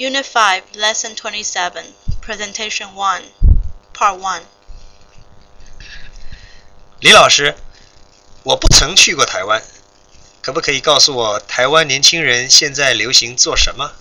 [0.00, 1.84] Unit 5, Lesson 27,
[2.22, 3.20] Presentation 1,
[3.92, 4.40] Part 1.
[7.00, 7.54] 李老师，
[8.42, 9.62] 我不曾去过台湾，
[10.40, 13.92] 可不可以告诉我台湾年轻人现在流行做什么？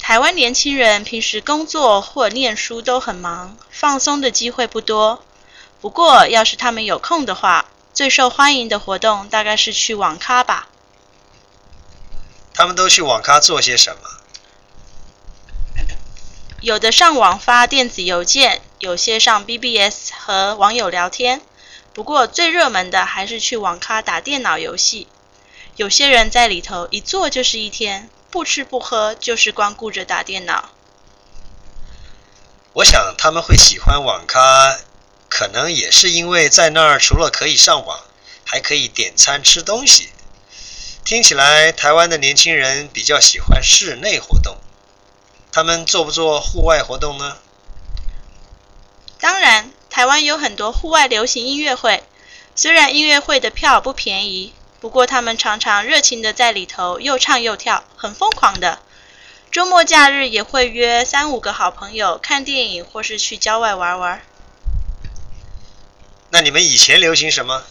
[0.00, 5.24] 台湾年轻人平时工作或念书都很忙，放松的机会不多。
[5.80, 10.66] 不过，要是他们有空的话，最受欢迎的活动大概是去网咖吧。
[12.54, 14.10] 他们都去网咖做些什么？
[16.60, 21.40] 有的上网发电子邮件，有些上 BBS 和网友聊天。
[21.92, 25.08] 不过最热门的还是去网咖打电脑游戏。
[25.76, 30.70] 有些人在里头一坐就是一天，不吃不喝就是光顾着打电脑。
[32.74, 34.78] 我想他们会喜欢网咖，
[35.28, 37.98] 可能也是因为在那儿除了可以上网，
[38.44, 40.10] 还可以点餐吃东西。
[41.04, 44.56] 听起来台湾的年轻人比较喜欢室内活动，
[45.50, 47.38] 他们做不做户外活动呢？
[49.18, 52.04] 当然，台湾有很多户外流行音乐会，
[52.54, 58.78] 虽然音乐会的票不便宜，不过他们常常热情的在里头又唱又跳，很疯狂的。
[59.50, 64.22] 周末假日也会约三五个好朋友看电影或是去郊外玩玩。
[66.30, 67.64] 那你们以前流行什么？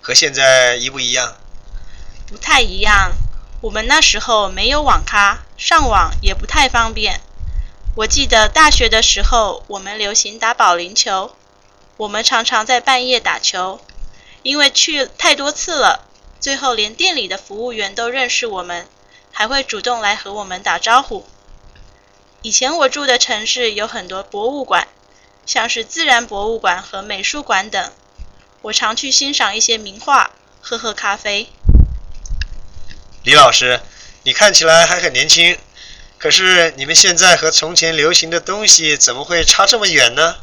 [0.00, 1.36] 和现在一不一样？
[2.32, 3.12] 不太一样，
[3.60, 7.20] 我们那时候没有网咖，上网也不太方便。
[7.94, 11.36] 我记得大学的时候，我们流行打保龄球，
[11.98, 13.82] 我们常常在半夜打球，
[14.42, 16.06] 因为去太多次了，
[16.40, 18.88] 最后连店里的服务员都认识我们，
[19.30, 21.26] 还会主动来和我们打招呼。
[22.40, 24.88] 以前我住的城市有很多博物馆，
[25.44, 27.92] 像是自然博物馆和美术馆等，
[28.62, 30.30] 我常去欣赏一些名画，
[30.62, 31.52] 喝喝咖啡。
[33.32, 33.80] 李老师，
[34.24, 35.58] 你看起来还很年轻，
[36.18, 40.36] 可是你们现在和从前流行的东西怎么会差这么远呢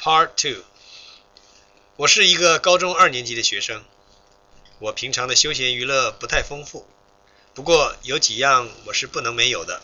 [0.00, 0.64] ？Part Two，
[1.94, 3.84] 我是一个高中二年级的学生，
[4.80, 6.84] 我平常的休闲娱乐不太丰富，
[7.54, 9.82] 不过有几样我是不能没有的，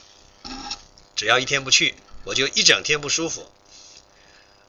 [1.15, 1.94] 只要一天不去，
[2.25, 3.53] 我就一整天不舒服。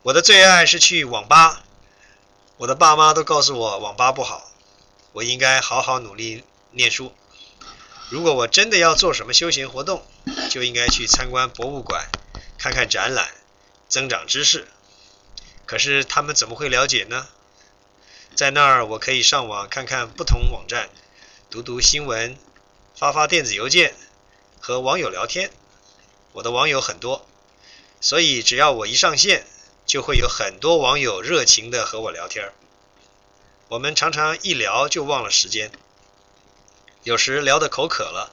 [0.03, 1.63] 我的最爱是去网吧。
[2.59, 4.51] 我的爸妈都告诉我网吧不好，
[5.13, 7.13] 我应该好好努力念书。
[8.09, 10.05] 如果我真的要做什么休闲活动，
[10.49, 12.09] 就应该去参观博物馆，
[12.57, 13.29] 看看展览，
[13.87, 14.67] 增长知识。
[15.65, 17.27] 可是他们怎么会了解呢？
[18.35, 20.89] 在那儿我可以上网看看不同网站，
[21.49, 22.35] 读读新闻，
[22.93, 23.95] 发发电子邮件，
[24.59, 25.49] 和网友聊天。
[26.33, 27.25] 我的网友很多，
[28.01, 29.47] 所以只要我一上线。
[29.89, 32.53] 就会有很多网友热情的和我聊天
[33.69, 35.71] 我们常常一聊就忘了时间，
[37.01, 38.31] 有时聊得口渴了，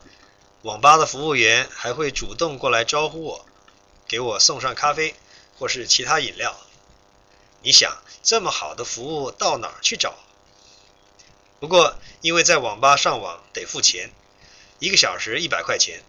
[0.60, 3.46] 网吧的服务员还会主动过来招呼我，
[4.06, 5.14] 给我送上咖啡
[5.58, 6.54] 或是其他饮料。
[7.62, 10.14] 你想，这么好的服务到哪儿去找？
[11.58, 14.10] 不过，因为在网吧上网得付钱，
[14.78, 16.02] 一个小时一百块钱，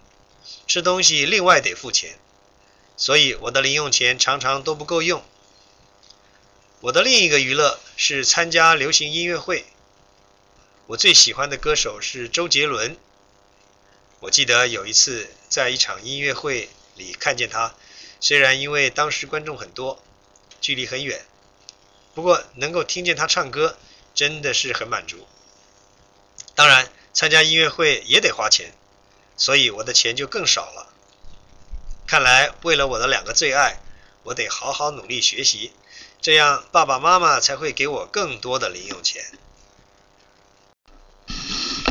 [0.68, 2.20] 吃东西另外得付钱，
[2.98, 5.24] 所以我的零用钱常常都不够用。
[6.80, 9.66] 我的另一个娱乐是参加流行音乐会。
[10.86, 12.96] 我最喜欢的歌手是周杰伦。
[14.20, 17.74] 我记得有一次在一场音乐会里看见他，
[18.20, 20.04] 虽然因为当时观众很多，
[20.62, 21.26] 距离很远，
[22.14, 23.76] 不过能够听见他唱歌，
[24.14, 25.28] 真的是很满足。
[26.54, 28.72] 当然，参加音乐会也得花钱，
[29.36, 30.94] 所以我的钱就更少了。
[32.06, 33.80] 看来为了我的两个最爱，
[34.22, 35.74] 我得好好努力学习。
[36.22, 39.24] 这样，爸爸妈妈才会给我更多的零用钱。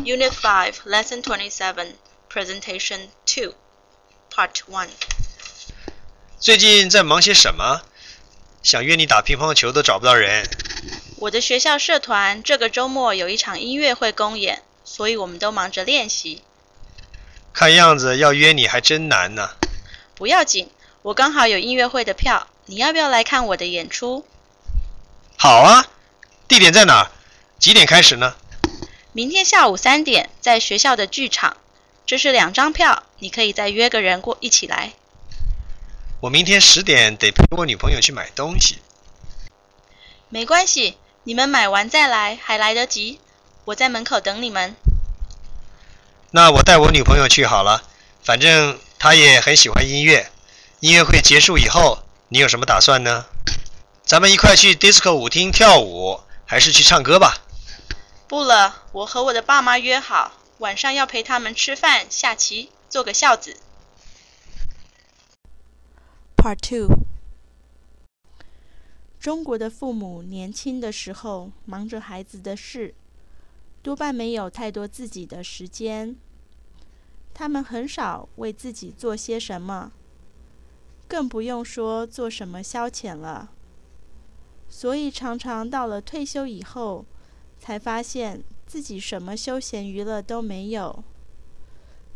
[0.04, 1.94] Unit 5, Lesson 27,
[2.30, 3.54] Presentation 2,
[4.32, 4.88] Part 1.
[6.38, 7.82] 最近在忙些什么？
[8.62, 10.44] 想约你打乒乓球都找不到人。
[11.18, 16.42] 我的学校社团这个周末有一场音乐会公演，所以我们都忙着练习。
[17.52, 19.50] 看样子要约你还真难呢。
[20.14, 20.70] 不要紧，
[21.02, 22.48] 我刚好有音乐会的票。
[22.68, 24.26] 你要不要来看我的演出？
[25.36, 25.86] 好啊，
[26.48, 27.10] 地点在哪儿？
[27.60, 28.34] 几点开始呢？
[29.12, 31.56] 明天下午三点，在学校的剧场。
[32.04, 34.94] 这是两张票，你可以再约个人过一起来。
[36.20, 38.78] 我明天十点得陪我女朋友去买东西。
[40.28, 43.20] 没关系，你们买完再来还来得及。
[43.66, 44.74] 我在门口等你们。
[46.32, 47.84] 那我带我女朋友去好了，
[48.24, 50.32] 反正她也很喜欢音乐。
[50.80, 53.26] 音乐会结束以后，你有什么打算呢？
[54.02, 57.44] 咱们一块去 disco 舞厅跳舞，还是去唱歌吧？
[58.26, 63.56] 不了，我和我的爸妈约好，晚上要陪他们吃饭、下棋，做个孝子。
[66.36, 66.88] Part Two。
[69.20, 72.96] 中国的父母年轻的时候忙着孩子的事，
[73.82, 76.16] 多半没有太多自己的时间。
[77.32, 79.92] 他们很少为自己做些什么，
[81.08, 83.50] 更不用说做什么消遣了。
[84.68, 87.04] 所以常常到了退休以后，
[87.58, 91.04] 才发现自己什么休闲娱乐都没有。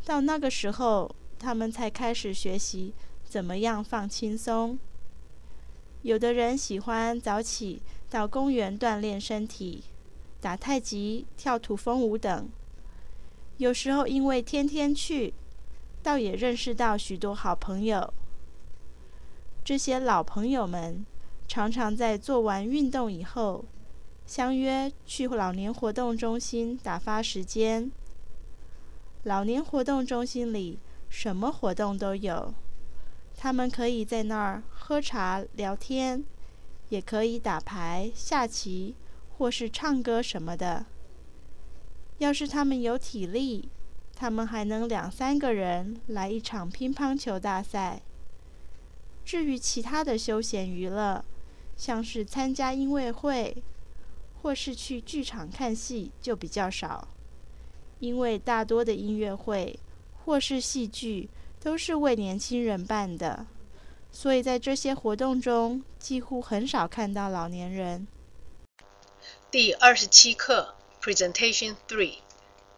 [0.04, 2.92] 到那个时候，他们才开始学习
[3.24, 4.78] 怎么样放轻松。
[6.02, 9.84] 有的人喜欢早起到公园锻炼身体，
[10.40, 12.48] 打太极、跳土风舞等。
[13.58, 15.34] 有时候因为天天去，
[16.02, 18.12] 倒也认识到许多好朋友。
[19.70, 21.06] 这些老朋友们
[21.46, 23.64] 常常在做完运动以后，
[24.26, 27.88] 相约去老年活动中心打发时间。
[29.22, 32.52] 老年活动中心里什么活动都有，
[33.36, 36.24] 他们可以在那儿喝茶聊天，
[36.88, 38.96] 也可以打牌、下棋，
[39.38, 40.84] 或是唱歌什么的。
[42.18, 43.68] 要是他们有体力，
[44.16, 48.02] 他们还能两三个人来一场乒乓球大赛。
[49.30, 51.24] 至于其他的休闲娱乐，
[51.76, 53.62] 像是参加音乐会，
[54.42, 57.06] 或是去剧场看戏，就比较少。
[58.00, 59.78] 因为大多的音乐会
[60.24, 61.30] 或是戏剧
[61.60, 63.46] 都是为年轻人办的，
[64.10, 68.08] 所以在这些活动中几乎很少看到老年人。
[69.48, 70.74] 第二十七课。
[71.00, 72.16] Presentation Three,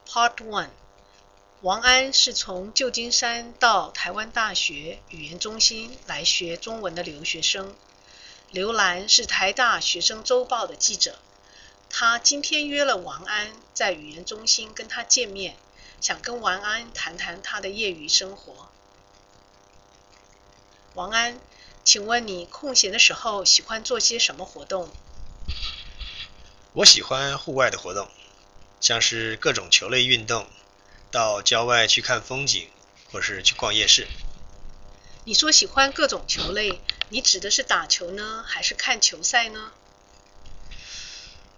[0.07, 0.69] Part One。
[1.63, 7.77] 王安是从旧金山到台湾大学语言中心来学中文的留学生。
[8.51, 11.21] 刘兰是台大学生周报的记者。
[11.89, 15.55] 他今天约了王安在语言中心跟他见面，
[16.01, 18.69] 想跟王安谈谈他的业余生活。
[20.95, 21.39] 王安，
[21.85, 24.91] 请问你空闲的时候喜欢做些什么活动？
[26.73, 28.09] 我喜欢户外的活动，
[28.81, 30.49] 像是各种球类运动，
[31.13, 32.69] 到郊外去看风景，
[33.13, 34.09] 或是去逛夜市。
[35.25, 36.81] 你说喜欢各种球类，
[37.11, 39.73] 你指的是打球呢，还是看球赛呢？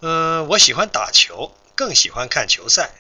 [0.01, 2.91] 嗯，我喜欢打球，更喜欢看球赛，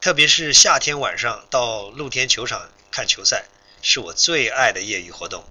[0.00, 3.44] 特别是夏天晚上到露天球场看球赛，
[3.82, 5.44] 是我最爱的业余活动。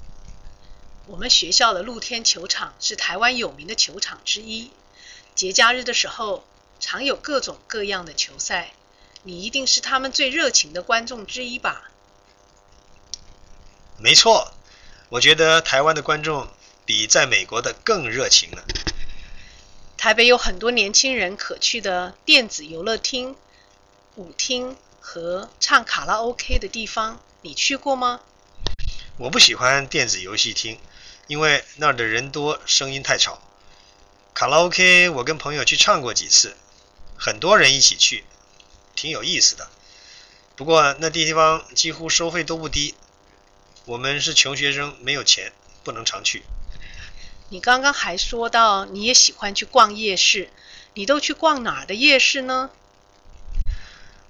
[1.06, 4.72] 我们学校的露天球场是台湾有名的球场之一。
[5.36, 6.44] 节假日的时候，
[6.80, 8.74] 常有各种各样的球赛，
[9.26, 11.90] 你一定是他们最热情的观众之一吧？
[13.98, 14.54] 没错，
[15.10, 16.48] 我觉得台湾的观众
[16.86, 18.64] 比在美国的更热情了。
[19.98, 23.36] 台北有很多年轻人可去的电子游乐厅、
[24.14, 28.20] 舞厅和唱卡拉 OK 的地方，你去过吗？
[29.18, 30.78] 我不喜欢电子游戏厅，
[31.26, 33.42] 因为那儿的人多，声音太吵。
[34.36, 36.56] 卡拉 OK，我跟朋友去唱过几次，
[37.18, 38.26] 很多人一起去，
[38.96, 39.68] 挺有意思的。
[40.56, 42.96] 不过那地方几乎收费都不低，
[43.86, 45.52] 我们是穷学生，没有钱，
[45.84, 46.44] 不能常去。
[47.50, 50.50] 你刚刚还说到你也喜欢去逛夜市，
[50.94, 52.72] 你都去逛哪儿的夜市呢？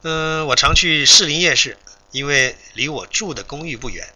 [0.02, 1.78] 嗯，我常去士林夜市，
[2.12, 4.14] 因为离我住的公寓不远。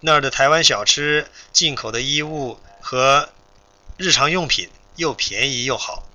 [0.00, 3.28] 那儿的台湾小吃、进口的衣物和
[3.96, 4.70] 日常用品。
[4.96, 6.09] 又便宜又好。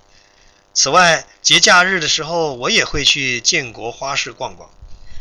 [0.75, 4.70] 此外，节假日的时候，我也会去建国花市逛逛。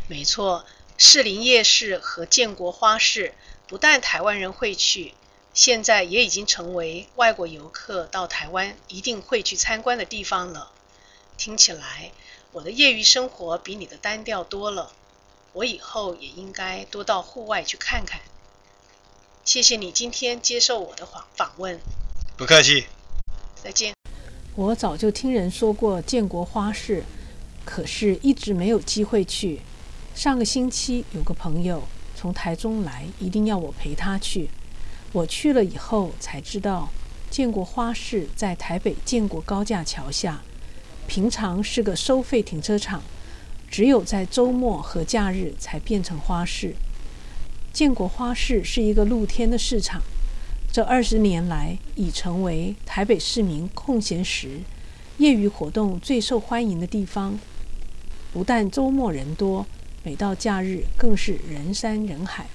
[0.08, 0.64] 没错，
[0.98, 3.34] 士林夜市和建国花市
[3.68, 5.14] 不但台湾人会去，
[5.54, 10.72] 现在也已经成为外国游客到台湾一定会去参观的地方了。
[11.38, 12.10] 听起来，
[12.50, 14.92] 我的业余生活比你的单调多了。
[15.52, 18.20] 我以后也应该多到户外去看看。
[19.44, 21.78] 谢谢你今天接受我的访访问。
[22.36, 22.86] 不客气。
[23.62, 23.93] 再见。
[24.56, 27.02] 我早就听人说过建国花市，
[27.64, 29.58] 可是一直没有机会去。
[30.14, 31.82] 上个星期有个朋友
[32.14, 34.48] 从台中来，一定要我陪他去。
[35.10, 36.88] 我去了以后才知道，
[37.28, 40.40] 建国花市在台北建国高架桥下，
[41.08, 43.02] 平常是个收费停车场，
[43.68, 46.76] 只有在周末和假日才变成花市。
[47.72, 50.00] 建国花市是一个露天的市场。
[50.74, 54.58] 这二十年来，已成为台北市民空闲时
[55.18, 57.38] 业余活动最受欢迎的地方。
[58.32, 59.64] 不但周末人多，
[60.02, 62.48] 每到假日更是人山人海。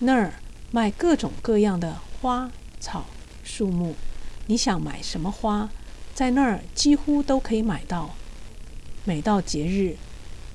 [0.00, 0.34] 那儿
[0.72, 3.06] 卖各种各样的花草
[3.44, 3.94] 树木，
[4.48, 5.70] 你想买什么花，
[6.12, 8.16] 在那儿几乎都可以买到。
[9.04, 9.94] 每到节日，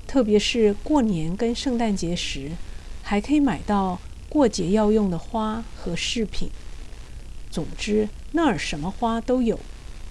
[0.06, 2.50] 特别是过年跟圣诞节时，
[3.02, 3.98] 还可以买到
[4.28, 6.50] 过节要用的花和饰品。
[7.54, 9.56] 总之，那儿什么花都有，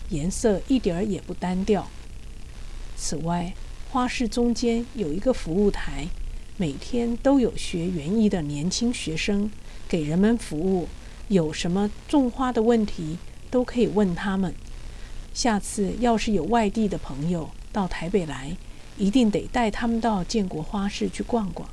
[0.07, 1.89] 颜色一点儿也不单调。
[2.95, 3.53] 此外，
[3.91, 6.07] 花市中间有一个服务台，
[6.55, 9.51] 每天都有学园艺的年轻学生
[9.89, 10.87] 给人们服务。
[11.27, 13.17] 有什么种花的问题，
[13.51, 14.55] 都可以问他们。
[15.33, 18.55] 下次要是有外地的朋友到台北来，
[18.97, 21.67] 一定得带他们到建国花市去逛逛。